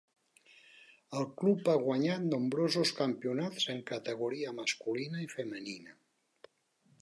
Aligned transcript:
El 1.19 1.27
club 1.41 1.69
ha 1.73 1.75
guanyat 1.83 2.25
nombrosos 2.29 2.93
campionats 3.01 3.69
en 3.75 3.83
categoria 3.93 4.55
masculina 4.63 5.23
i 5.27 5.29
femenina. 5.35 5.97